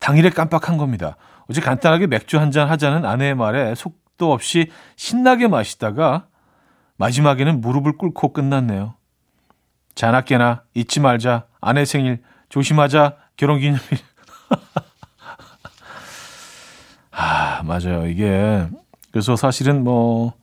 당일에 0.00 0.30
깜빡한 0.30 0.78
겁니다. 0.78 1.16
어제 1.50 1.60
간단하게 1.60 2.06
맥주 2.06 2.38
한 2.38 2.50
잔 2.52 2.68
하자는 2.68 3.04
아내의 3.04 3.34
말에 3.34 3.74
속도 3.74 4.32
없이 4.32 4.70
신나게 4.96 5.48
마시다가 5.48 6.26
마지막에는 6.96 7.60
무릎을 7.60 7.96
꿇고 7.98 8.32
끝났네요. 8.32 8.94
자나깨나 9.94 10.62
잊지 10.74 11.00
말자. 11.00 11.46
아내 11.60 11.84
생일 11.84 12.22
조심하자. 12.50 13.16
결혼기념일. 13.36 13.80
아, 17.10 17.62
맞아요. 17.64 18.06
이게 18.06 18.66
그래서 19.10 19.36
사실은 19.36 19.82
뭐 19.82 20.34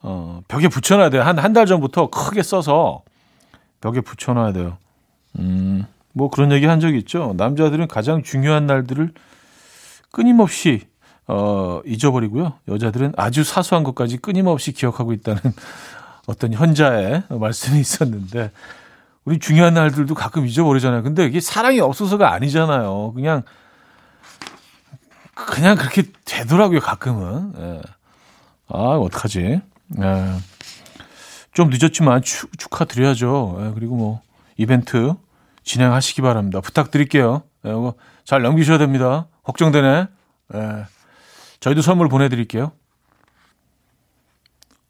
어, 0.00 0.42
벽에 0.48 0.68
붙여놔야 0.68 1.10
돼요. 1.10 1.22
한 1.22 1.38
한 1.38 1.52
달 1.52 1.66
전부터 1.66 2.10
크게 2.10 2.42
써서 2.42 3.02
벽에 3.80 4.00
붙여놔야 4.00 4.52
돼요. 4.52 4.78
음, 5.38 5.84
뭐 6.12 6.28
그런 6.30 6.52
얘기 6.52 6.66
한 6.66 6.80
적 6.80 6.94
있죠. 6.94 7.34
남자들은 7.36 7.88
가장 7.88 8.22
중요한 8.22 8.66
날들을 8.66 9.12
끊임없이 10.10 10.82
어, 11.26 11.80
잊어버리고요. 11.86 12.54
여자들은 12.68 13.14
아주 13.16 13.44
사소한 13.44 13.84
것까지 13.84 14.18
끊임없이 14.18 14.72
기억하고 14.72 15.12
있다는 15.12 15.40
어떤 16.26 16.52
현자의 16.52 17.22
말씀이 17.30 17.80
있었는데 17.80 18.50
우리 19.24 19.38
중요한 19.38 19.74
날들도 19.74 20.14
가끔 20.14 20.46
잊어버리잖아요. 20.46 21.02
근데 21.04 21.24
이게 21.24 21.40
사랑이 21.40 21.80
없어서가 21.80 22.32
아니잖아요. 22.32 23.12
그냥 23.14 23.42
그냥 25.34 25.76
그렇게 25.76 26.02
되더라고요. 26.24 26.80
가끔은. 26.80 27.52
예. 27.58 27.80
아 28.68 28.76
어떡하지? 28.96 29.60
예. 30.02 30.32
좀 31.52 31.70
늦었지만 31.70 32.22
축, 32.22 32.50
축하드려야죠. 32.58 33.58
예, 33.60 33.72
그리고 33.74 33.96
뭐 33.96 34.20
이벤트 34.56 35.14
진행하시기 35.64 36.22
바랍니다. 36.22 36.60
부탁드릴게요. 36.60 37.42
예, 37.66 37.70
이거 37.70 37.94
잘 38.24 38.42
넘기셔야 38.42 38.78
됩니다. 38.78 39.28
걱정되네. 39.44 40.06
예. 40.54 40.84
저희도 41.60 41.82
선물 41.82 42.08
보내드릴게요. 42.08 42.72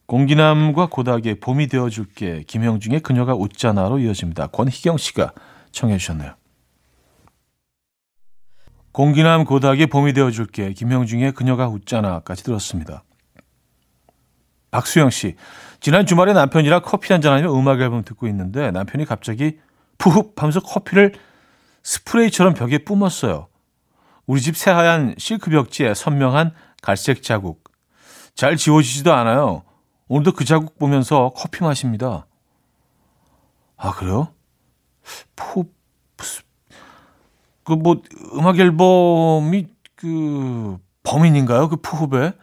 공기남과 0.06 0.88
고닥의 0.88 1.40
봄이 1.40 1.68
되어줄게 1.68 2.44
김형중의 2.46 3.00
그녀가 3.00 3.34
웃잖아로 3.34 3.98
이어집니다. 4.00 4.48
권희경 4.48 4.96
씨가 4.98 5.32
청해 5.70 5.96
주셨네요. 5.98 6.34
공기남 8.92 9.44
고닥의 9.44 9.86
봄이 9.86 10.12
되어줄게 10.12 10.74
김형중의 10.74 11.32
그녀가 11.32 11.68
웃잖아까지 11.68 12.44
들었습니다. 12.44 13.04
박수영 14.70 15.10
씨, 15.10 15.36
지난 15.82 16.06
주말에 16.06 16.32
남편이랑 16.32 16.82
커피 16.84 17.12
한잔 17.12 17.32
하며 17.32 17.52
음악 17.52 17.80
앨범 17.80 18.04
듣고 18.04 18.28
있는데 18.28 18.70
남편이 18.70 19.04
갑자기 19.04 19.58
푸흡 19.98 20.40
하면서 20.40 20.60
커피를 20.60 21.12
스프레이처럼 21.82 22.54
벽에 22.54 22.78
뿜었어요. 22.78 23.48
우리 24.28 24.40
집 24.40 24.56
새하얀 24.56 25.16
실크 25.18 25.50
벽지에 25.50 25.94
선명한 25.94 26.52
갈색 26.82 27.24
자국. 27.24 27.64
잘 28.36 28.56
지워지지도 28.56 29.12
않아요. 29.12 29.64
오늘도 30.06 30.34
그 30.34 30.44
자국 30.44 30.78
보면서 30.78 31.32
커피 31.34 31.64
마십니다. 31.64 32.26
아, 33.76 33.92
그래요? 33.92 34.28
푸, 35.34 35.64
그, 37.64 37.72
뭐, 37.72 38.00
음악 38.34 38.60
앨범이 38.60 39.66
그, 39.96 40.78
범인인가요? 41.02 41.68
그 41.68 41.76
푸흡에? 41.76 42.34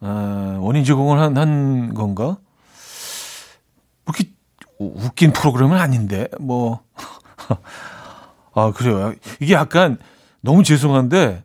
아, 0.00 0.58
원인 0.60 0.84
제공을 0.84 1.18
한, 1.18 1.38
한 1.38 1.94
건가? 1.94 2.36
뭐 4.04 4.14
이렇게 4.16 4.32
웃긴 4.78 5.32
프로그램은 5.32 5.78
아닌데, 5.78 6.28
뭐. 6.40 6.82
아, 8.54 8.72
그래요. 8.72 9.14
이게 9.40 9.54
약간 9.54 9.98
너무 10.40 10.62
죄송한데, 10.62 11.44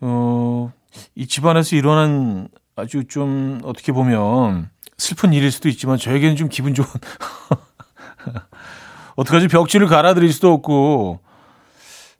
어, 0.00 0.72
이 1.14 1.26
집안에서 1.26 1.76
일어난 1.76 2.48
아주 2.76 3.04
좀 3.04 3.60
어떻게 3.64 3.92
보면 3.92 4.70
슬픈 4.98 5.32
일일 5.32 5.50
수도 5.50 5.68
있지만 5.68 5.98
저에게는 5.98 6.36
좀 6.36 6.48
기분 6.48 6.74
좋은 6.74 6.88
어떡하지 9.16 9.48
벽지를 9.48 9.86
갈아드릴 9.86 10.32
수도 10.32 10.52
없고 10.52 11.20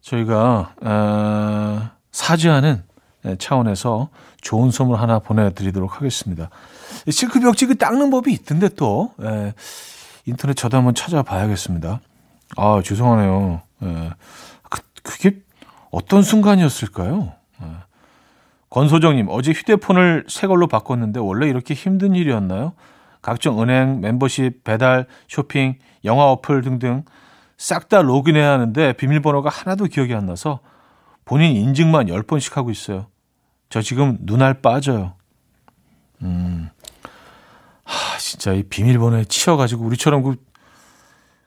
저희가 0.00 0.74
어, 0.82 1.90
사죄하는 2.12 2.84
차원에서 3.38 4.10
좋은 4.40 4.70
선물 4.70 4.98
하나 4.98 5.18
보내드리도록 5.18 5.96
하겠습니다. 5.96 6.50
실크 7.10 7.40
벽지 7.40 7.66
그 7.66 7.76
닦는 7.76 8.10
법이 8.10 8.32
있던데 8.32 8.68
또 8.70 9.12
예, 9.22 9.54
인터넷 10.26 10.54
저도 10.54 10.76
한번 10.78 10.94
찾아봐야겠습니다. 10.94 12.00
아 12.56 12.82
죄송하네요. 12.84 13.62
예, 13.82 14.10
그, 14.70 14.80
그게 15.02 15.38
어떤 15.90 16.22
순간이었을까요? 16.22 17.32
예. 17.62 17.66
권소정님, 18.70 19.28
어제 19.28 19.52
휴대폰을 19.52 20.24
새 20.28 20.46
걸로 20.46 20.66
바꿨는데 20.66 21.20
원래 21.20 21.48
이렇게 21.48 21.74
힘든 21.74 22.14
일이었나요? 22.14 22.72
각종 23.22 23.62
은행, 23.62 24.00
멤버십, 24.00 24.64
배달, 24.64 25.06
쇼핑, 25.28 25.78
영화 26.04 26.30
어플 26.30 26.62
등등 26.62 27.04
싹 27.56 27.88
다 27.88 28.02
로그인해야 28.02 28.50
하는데 28.50 28.92
비밀번호가 28.94 29.48
하나도 29.48 29.84
기억이 29.86 30.12
안 30.14 30.26
나서 30.26 30.60
본인 31.24 31.56
인증만 31.56 32.06
10번씩 32.06 32.54
하고 32.54 32.70
있어요. 32.70 33.06
저 33.70 33.80
지금 33.80 34.18
눈알 34.20 34.60
빠져요. 34.60 35.14
음, 36.22 36.68
하, 37.84 38.18
진짜 38.18 38.52
이 38.52 38.62
비밀번호에 38.62 39.24
치여가지고 39.26 39.84
우리처럼 39.84 40.22
그 40.22 40.36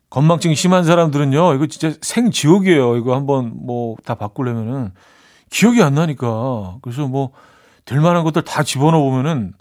건망증 0.09 0.53
심한 0.55 0.83
사람들은요, 0.85 1.53
이거 1.55 1.67
진짜 1.67 1.97
생지옥이에요. 2.01 2.95
이거 2.97 3.15
한번 3.15 3.53
뭐 3.65 3.95
다 4.05 4.15
바꾸려면은. 4.15 4.91
기억이 5.49 5.81
안 5.81 5.95
나니까. 5.95 6.77
그래서 6.81 7.07
뭐, 7.07 7.31
될 7.85 7.99
만한 8.01 8.23
것들 8.23 8.43
다 8.43 8.63
집어넣어 8.63 9.01
보면은 9.09 9.53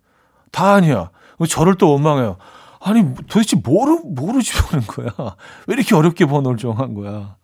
다 0.53 0.75
아니야. 0.75 1.11
저를 1.49 1.77
또 1.77 1.93
원망해요. 1.93 2.37
아니, 2.81 3.03
도대체 3.29 3.57
뭐로, 3.57 4.01
뭐로 4.01 4.41
집어넣은 4.43 4.87
거야? 4.87 5.37
왜 5.67 5.75
이렇게 5.75 5.95
어렵게 5.95 6.27
번호를 6.27 6.59
정한 6.59 6.95
거야? 6.95 7.37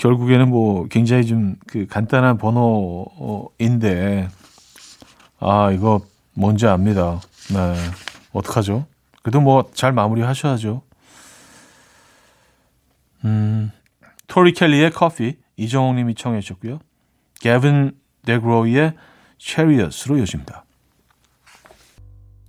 결국에는 0.00 0.48
뭐 0.48 0.86
굉장히 0.88 1.26
좀 1.26 1.56
그 1.66 1.86
간단한 1.86 2.38
번호인데, 2.38 4.28
아, 5.40 5.70
이거 5.72 6.00
뭔지 6.34 6.66
압니다. 6.66 7.20
네. 7.52 7.74
어떡하죠? 8.32 8.86
그래도 9.22 9.40
뭐 9.40 9.64
잘 9.74 9.92
마무리 9.92 10.22
하셔야죠. 10.22 10.82
음, 13.24 13.70
토리 14.26 14.52
켈리의 14.52 14.90
커피, 14.90 15.36
이정홍 15.56 15.96
님이 15.96 16.14
청해 16.14 16.40
주셨고요. 16.40 16.78
게빈 17.40 17.92
데그로이의 18.26 18.94
체리엇으로 19.38 20.18
이어집니다. 20.18 20.64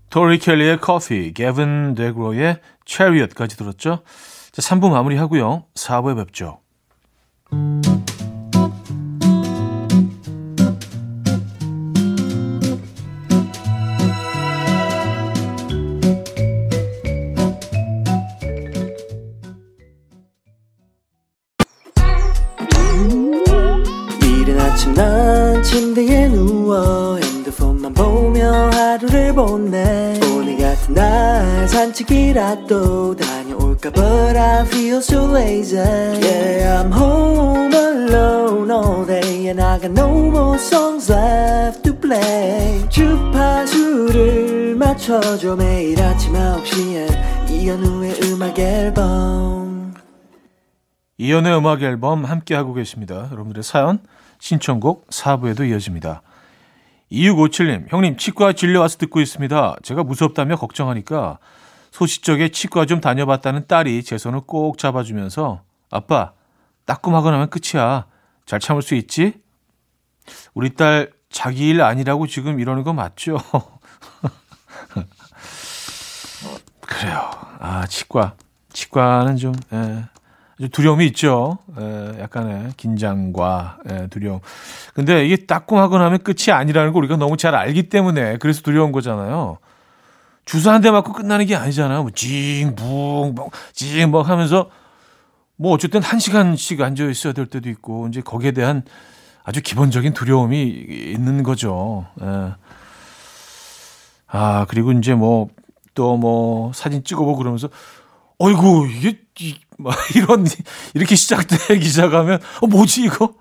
토리 0.10 0.38
켈리의 0.39 0.79
커피, 0.79 1.34
게빈 1.34 1.95
데그로이의 1.95 2.60
체리엇까지 2.86 3.58
들었죠. 3.58 4.03
자, 4.51 4.62
3부 4.62 4.89
마무리하고요. 4.89 5.65
4부에 5.75 6.15
뵙죠. 6.17 6.60
마 7.51 8.05
같은 30.75 30.93
날 30.93 31.67
산책이라도 31.69 33.15
다녀올까 33.15 33.89
But 33.91 34.38
I 34.38 34.65
feel 34.65 34.97
so 34.97 35.31
lazy 35.31 35.79
Yeah 35.79 36.83
I'm 36.83 36.91
home 36.91 37.73
alone 37.73 38.69
all 38.69 39.05
day 39.05 39.47
And 39.47 39.61
I 39.61 39.79
got 39.79 39.91
no 39.91 40.09
more 40.27 40.57
songs 40.57 41.09
left 41.11 41.83
to 41.83 41.97
play 41.97 42.88
주파수를 42.89 44.75
맞춰줘 44.75 45.55
매일 45.55 46.01
아침 46.01 46.33
9시에 46.33 47.49
이현우의 47.49 48.19
음악 48.23 48.59
앨범 48.59 49.93
이연의 51.17 51.57
음악 51.57 51.81
앨범 51.81 52.25
함께하고 52.25 52.73
계십니다. 52.73 53.29
여러분들의 53.31 53.63
사연, 53.63 53.99
신청곡 54.39 55.07
4부에도 55.07 55.65
이어집니다. 55.69 56.21
2657님, 57.12 57.91
형님, 57.91 58.18
치과 58.18 58.54
진료 58.54 58.82
와서 58.82 58.98
듣고 58.98 59.22
있습니다. 59.22 59.76
제가 59.84 60.04
무섭다며 60.04 60.56
걱정하니까 60.56 61.39
소시적에 61.91 62.50
치과 62.50 62.86
좀 62.86 63.00
다녀봤다는 63.00 63.68
딸이 63.68 64.04
제 64.04 64.18
손을 64.18 64.41
꼭 64.41 64.78
잡아주면서 64.78 65.62
아빠, 65.91 66.34
따끔하고 66.86 67.32
나면 67.32 67.50
끝이야. 67.50 68.06
잘 68.46 68.60
참을 68.60 68.82
수 68.82 68.96
있지? 68.96 69.34
우리 70.54 70.74
딸 70.74 71.12
자기 71.30 71.70
일 71.70 71.82
아니라고 71.82 72.28
지금 72.28 72.60
이러는 72.60 72.84
거 72.84 72.94
맞죠? 72.94 73.38
그래요. 76.82 77.32
아, 77.60 77.86
치과. 77.88 78.36
치과는 78.74 79.38
좀, 79.38 79.54
예. 79.74 80.06
좀 80.60 80.70
두려움이 80.70 81.06
있죠. 81.08 81.58
에, 81.78 82.22
약간의 82.22 82.74
긴장과 82.78 83.78
에, 83.89 84.08
두려움. 84.08 84.39
근데 84.94 85.26
이게 85.26 85.36
따끔하고 85.46 85.98
나면 85.98 86.20
끝이 86.24 86.52
아니라는 86.52 86.94
걸 86.94 87.02
우리가 87.04 87.18
너무 87.18 87.36
잘 87.38 87.56
알기 87.56 87.89
때문에 87.89 88.38
그래서 88.38 88.62
두려운 88.62 88.91
거잖아요. 88.91 89.58
주사 90.46 90.74
한 90.74 90.82
대 90.82 90.91
맞고 90.91 91.12
끝나는 91.13 91.46
게 91.48 91.56
아니잖아요. 91.56 92.04
뭐 92.04 92.12
징, 92.12 92.76
붕, 92.76 93.34
뭐, 93.36 93.50
징, 93.74 94.12
뭐 94.12 94.22
하면서 94.22 94.70
뭐 95.58 95.74
어쨌든 95.74 96.02
한 96.04 96.20
시간씩 96.20 96.82
앉아 96.82 97.06
있어야 97.06 97.34
될 97.34 97.48
때도 97.48 97.70
있고 97.70 98.08
이제 98.08 98.22
거기에 98.22 98.52
대한 98.52 98.84
아주 99.44 99.62
기본적인 99.62 100.13
두려움이 100.13 100.62
있는 100.63 101.44
거죠. 101.44 102.06
에. 102.22 102.52
아, 104.28 104.65
그리고 104.70 104.91
이제 104.91 105.13
뭐 105.15 105.50
또뭐 105.96 106.74
사진 106.74 107.04
찍어보고 107.04 107.38
그러면서 107.38 107.70
어이구, 108.38 108.88
이게, 108.91 109.19
이, 109.39 109.56
막 109.78 109.95
이런, 110.15 110.45
이렇게 110.93 111.15
시작되기 111.15 111.86
시작하면, 111.86 112.39
어, 112.62 112.67
뭐지, 112.67 113.04
이거? 113.04 113.34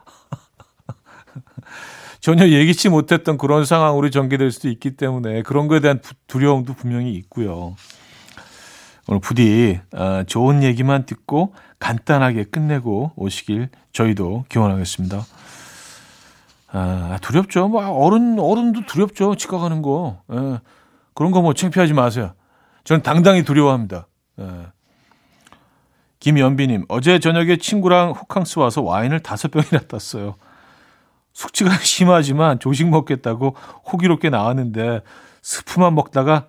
전혀 2.20 2.48
예기치 2.48 2.88
못했던 2.88 3.36
그런 3.36 3.64
상황으로 3.64 4.08
전개될 4.10 4.50
수도 4.50 4.68
있기 4.68 4.96
때문에 4.96 5.42
그런 5.42 5.68
거에 5.68 5.80
대한 5.80 6.00
부- 6.00 6.14
두려움도 6.26 6.74
분명히 6.74 7.12
있고요. 7.14 7.74
오늘 9.06 9.20
부디, 9.20 9.80
어, 9.92 10.22
좋은 10.26 10.62
얘기만 10.62 11.04
듣고 11.06 11.54
간단하게 11.78 12.44
끝내고 12.44 13.12
오시길 13.16 13.68
저희도 13.92 14.46
기원하겠습니다. 14.48 15.22
아, 16.72 17.18
두렵죠. 17.20 17.68
뭐, 17.68 17.86
어른, 17.86 18.38
어른도 18.38 18.86
두렵죠. 18.86 19.34
치과 19.36 19.58
가는 19.58 19.82
거. 19.82 20.22
예. 20.32 20.58
그런 21.14 21.30
거 21.30 21.40
뭐 21.42 21.52
창피하지 21.52 21.92
마세요. 21.92 22.32
저는 22.84 23.02
당당히 23.02 23.44
두려워합니다. 23.44 24.08
예. 24.40 24.66
김연비님, 26.24 26.86
어제 26.88 27.18
저녁에 27.18 27.58
친구랑 27.58 28.12
호캉스 28.12 28.58
와서 28.58 28.80
와인을 28.80 29.20
다섯 29.20 29.50
병이나 29.50 29.80
땄어요. 29.86 30.36
숙취가 31.34 31.70
심하지만 31.84 32.58
조식 32.58 32.88
먹겠다고 32.88 33.54
호기롭게 33.92 34.30
나왔는데 34.30 35.02
스프만 35.42 35.94
먹다가 35.94 36.48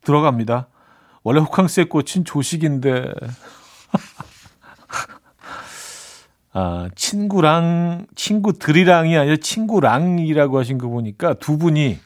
들어갑니다. 0.00 0.66
원래 1.22 1.38
호캉스의 1.38 1.88
꽃은 1.88 2.24
조식인데. 2.24 3.12
아, 6.52 6.88
친구랑, 6.96 8.06
친구들이랑이 8.16 9.16
아니라 9.16 9.36
친구랑이라고 9.40 10.58
하신 10.58 10.78
거 10.78 10.88
보니까 10.88 11.34
두 11.34 11.56
분이, 11.56 12.00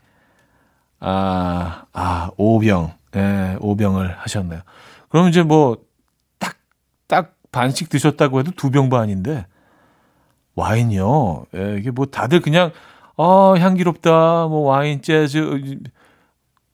아, 1.00 1.84
아, 1.94 2.30
오병, 2.36 2.92
예, 3.16 3.56
오병을 3.60 4.18
하셨네요. 4.18 4.60
그럼 5.08 5.30
이제 5.30 5.42
뭐, 5.42 5.76
딱 5.76 5.91
반씩 7.52 7.88
드셨다고 7.88 8.40
해도 8.40 8.50
두 8.56 8.70
병 8.70 8.88
반인데 8.90 9.46
와인이요. 10.54 11.46
예, 11.54 11.76
이게 11.78 11.90
뭐 11.90 12.06
다들 12.06 12.40
그냥 12.40 12.72
아 13.16 13.54
향기롭다 13.58 14.46
뭐 14.48 14.60
와인 14.62 15.00
재즈 15.02 15.78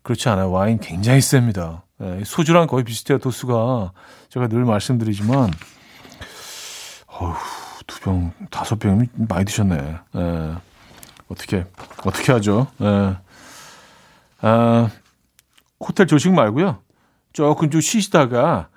그렇지 0.02 0.28
않아요. 0.30 0.50
와인 0.50 0.78
굉장히 0.80 1.20
셉니다. 1.20 1.84
예, 2.00 2.22
소주랑 2.24 2.66
거의 2.68 2.84
비슷해요 2.84 3.18
도수가 3.18 3.92
제가 4.30 4.48
늘 4.48 4.64
말씀드리지만 4.64 5.50
어휴 7.08 7.34
두병 7.86 8.32
다섯 8.50 8.78
병이 8.78 9.08
많이 9.14 9.44
드셨네. 9.44 9.96
예, 10.16 10.54
어떻게 11.28 11.66
어떻게 12.04 12.32
하죠? 12.32 12.68
예. 12.80 13.16
아, 14.40 14.88
호텔 15.80 16.06
조식 16.06 16.32
말고요. 16.32 16.78
조금 17.32 17.70
좀 17.70 17.80
쉬시다가 17.80 18.68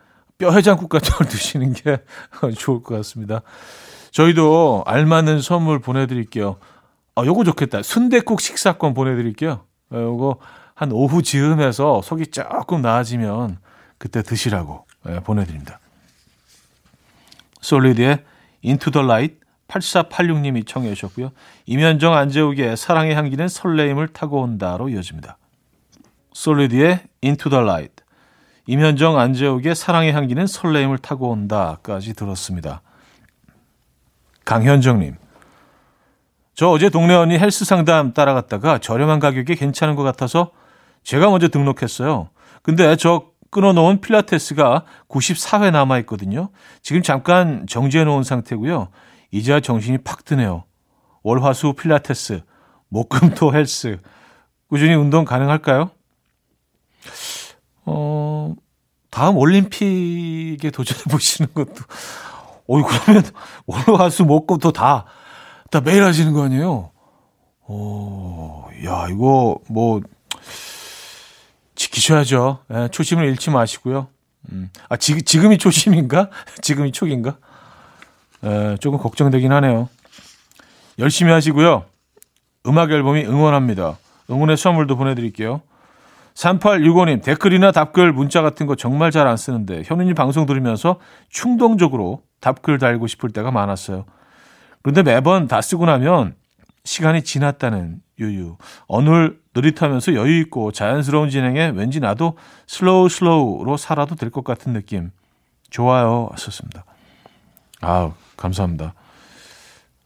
뼈 0.41 0.49
해장국 0.51 0.89
같은 0.89 1.13
걸 1.13 1.27
드시는 1.29 1.73
게 1.73 1.99
좋을 2.57 2.81
것 2.81 2.95
같습니다. 2.95 3.43
저희도 4.09 4.83
알맞는 4.87 5.39
선물 5.39 5.79
보내드릴게요. 5.79 6.57
아, 7.13 7.23
요거 7.23 7.43
좋겠다. 7.43 7.83
순대국 7.83 8.41
식사권 8.41 8.95
보내드릴게요. 8.95 9.65
아, 9.91 9.97
요거 9.97 10.39
한 10.73 10.91
오후 10.91 11.21
즈음해서 11.21 12.01
속이 12.01 12.31
조금 12.31 12.81
나아지면 12.81 13.59
그때 13.99 14.23
드시라고 14.23 14.87
예, 15.09 15.19
보내드립니다. 15.19 15.79
솔리드의 17.61 18.23
Into 18.65 18.91
the 18.91 19.05
Light 19.05 19.35
8486님이 19.67 20.65
청해 20.65 20.91
주셨고요. 20.95 21.31
임현정 21.67 22.15
안재욱의 22.15 22.77
사랑의 22.77 23.13
향기는 23.13 23.47
설레임을 23.47 24.07
타고 24.07 24.41
온다로 24.41 24.89
이어집니다. 24.89 25.37
솔리드의 26.33 27.01
Into 27.23 27.51
the 27.51 27.63
Light 27.63 28.00
임현정 28.71 29.19
안재욱의 29.19 29.75
사랑의 29.75 30.13
향기는 30.13 30.47
설레임을 30.47 30.97
타고 30.99 31.29
온다까지 31.29 32.13
들었습니다. 32.13 32.81
강현정님. 34.45 35.17
저 36.53 36.69
어제 36.69 36.89
동네 36.89 37.13
언니 37.13 37.37
헬스 37.37 37.65
상담 37.65 38.13
따라갔다가 38.13 38.77
저렴한 38.77 39.19
가격에 39.19 39.55
괜찮은 39.55 39.95
것 39.95 40.03
같아서 40.03 40.51
제가 41.03 41.29
먼저 41.29 41.49
등록했어요. 41.49 42.29
근데 42.61 42.95
저 42.95 43.25
끊어놓은 43.49 43.99
필라테스가 43.99 44.85
94회 45.09 45.71
남아있거든요. 45.71 46.47
지금 46.81 47.03
잠깐 47.03 47.67
정지해놓은 47.67 48.23
상태고요. 48.23 48.87
이제야 49.31 49.59
정신이 49.59 49.97
팍 49.97 50.23
드네요. 50.23 50.63
월화수 51.23 51.73
필라테스, 51.73 52.43
목금토 52.87 53.53
헬스. 53.53 53.99
꾸준히 54.69 54.93
운동 54.93 55.25
가능할까요? 55.25 55.91
어, 57.85 58.53
다음 59.09 59.37
올림픽에 59.37 60.69
도전해 60.71 61.03
보시는 61.09 61.53
것도, 61.53 61.75
어이, 62.67 62.83
그러면 62.83 63.23
월화수 63.65 64.25
목금토 64.25 64.71
다, 64.71 65.05
다 65.69 65.81
매일 65.81 66.03
하시는 66.03 66.31
거 66.33 66.43
아니에요? 66.43 66.91
오, 67.67 68.65
야, 68.85 69.07
이거 69.09 69.59
뭐, 69.69 70.01
지키셔야죠. 71.75 72.59
예, 72.73 72.87
초심을 72.91 73.25
잃지 73.29 73.49
마시고요. 73.49 74.07
음, 74.51 74.69
아, 74.89 74.97
지, 74.97 75.21
지금이 75.21 75.57
초심인가? 75.57 76.29
지금이 76.61 76.91
초기인가? 76.91 77.37
예, 78.43 78.77
조금 78.79 78.99
걱정되긴 78.99 79.51
하네요. 79.51 79.89
열심히 80.99 81.31
하시고요. 81.31 81.85
음악 82.67 82.91
앨범이 82.91 83.25
응원합니다. 83.25 83.97
응원의 84.29 84.57
선물도 84.57 84.95
보내드릴게요. 84.95 85.61
3865님, 86.33 87.23
댓글이나 87.23 87.71
답글, 87.71 88.13
문자 88.13 88.41
같은 88.41 88.65
거 88.65 88.75
정말 88.75 89.11
잘 89.11 89.27
안 89.27 89.37
쓰는데, 89.37 89.83
현우님 89.85 90.15
방송 90.15 90.45
들으면서 90.45 90.99
충동적으로 91.29 92.23
답글 92.39 92.77
달고 92.79 93.07
싶을 93.07 93.29
때가 93.31 93.51
많았어요. 93.51 94.05
그런데 94.81 95.03
매번 95.03 95.47
다 95.47 95.61
쓰고 95.61 95.85
나면 95.85 96.35
시간이 96.83 97.23
지났다는 97.23 98.01
유유. 98.19 98.57
어느 98.87 99.31
느릿하면서 99.55 100.15
여유있고 100.15 100.71
자연스러운 100.71 101.29
진행에 101.29 101.73
왠지 101.75 101.99
나도 101.99 102.37
슬로우 102.65 103.09
슬로우로 103.09 103.77
살아도 103.77 104.15
될 104.15 104.31
것 104.31 104.43
같은 104.43 104.73
느낌. 104.73 105.11
좋아요. 105.69 106.29
하셨습니다. 106.31 106.83
아 107.81 108.11
감사합니다. 108.37 108.93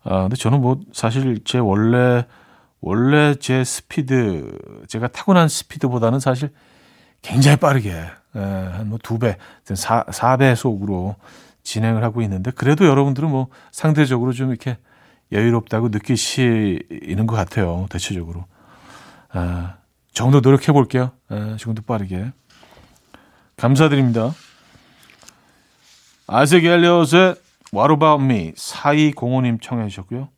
아, 0.03 0.21
근데 0.23 0.35
저는 0.35 0.61
뭐 0.61 0.79
사실 0.91 1.39
제 1.45 1.57
원래 1.59 2.25
원래 2.85 3.33
제 3.33 3.63
스피드 3.63 4.59
제가 4.87 5.07
타고난 5.07 5.47
스피드보다는 5.47 6.19
사실 6.19 6.51
굉장히 7.23 7.57
빠르게 7.57 8.05
한뭐 8.31 8.99
두 9.01 9.17
배, 9.17 9.37
사, 9.73 10.03
4배속으로 10.03 11.15
진행을 11.63 12.03
하고 12.03 12.21
있는데 12.21 12.51
그래도 12.51 12.85
여러분들은 12.85 13.27
뭐 13.27 13.47
상대적으로 13.71 14.33
좀 14.33 14.51
이렇게 14.51 14.77
여유롭다고 15.31 15.89
느끼시는 15.89 17.25
것 17.25 17.35
같아요. 17.35 17.87
대체적으로. 17.89 18.45
아, 19.29 19.77
정도 20.13 20.39
노력해 20.41 20.71
볼게요. 20.71 21.11
아, 21.29 21.57
더 21.59 21.73
빠르게. 21.87 22.33
감사드립니다. 23.57 24.31
아이색 26.27 26.65
엘리엇의 26.65 27.35
What 27.73 27.93
About 27.93 28.23
Me 28.23 28.53
4205님 28.53 29.59
청해 29.59 29.87
주셨고요. 29.87 30.29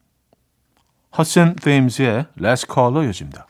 허슨 1.17 1.55
테임스의 1.55 2.27
Last 2.39 2.67
Call로 2.71 3.03
이어집니다. 3.03 3.47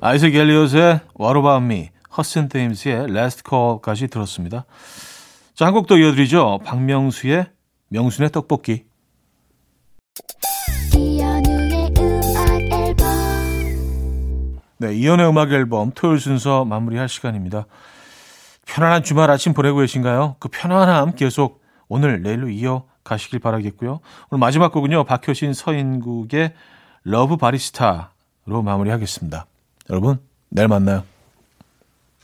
아이색 0.00 0.34
엘리엇의 0.34 1.00
What 1.20 1.38
About 1.38 1.64
Me 1.64 1.90
허슨 2.16 2.48
테임스의 2.48 3.04
Last 3.10 3.42
Call까지 3.48 4.08
들었습니다. 4.08 4.64
자, 5.54 5.66
한 5.66 5.74
곡 5.74 5.86
더 5.86 5.96
이어드리죠. 5.96 6.60
박명수의 6.64 7.46
명순의 7.88 8.30
떡볶이. 8.30 8.84
네, 14.80 14.94
이현우의 14.94 15.28
음악 15.28 15.52
앨범 15.52 15.90
토요일 15.94 16.20
순서 16.20 16.64
마무리할 16.64 17.08
시간입니다. 17.08 17.66
편안한 18.66 19.02
주말 19.02 19.30
아침 19.30 19.54
보내고 19.54 19.78
계신가요? 19.78 20.36
그 20.38 20.48
편안함 20.48 21.14
계속 21.16 21.62
오늘 21.88 22.22
내일로 22.22 22.48
이어 22.50 22.84
가시길 23.08 23.38
바라겠고요. 23.40 24.00
오늘 24.30 24.38
마지막 24.38 24.70
곡은요. 24.72 25.04
박효신 25.04 25.54
서인국의 25.54 26.54
러브 27.04 27.36
바리스타로 27.36 28.62
마무리하겠습니다. 28.62 29.46
여러분, 29.90 30.18
내일 30.50 30.68
만나요. 30.68 31.02